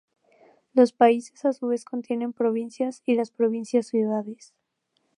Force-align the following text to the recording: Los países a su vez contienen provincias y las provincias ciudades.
Los 0.73 0.93
países 0.93 1.45
a 1.45 1.53
su 1.53 1.67
vez 1.67 1.85
contienen 1.85 2.33
provincias 2.33 3.03
y 3.05 3.13
las 3.13 3.29
provincias 3.29 3.85
ciudades. 3.85 4.51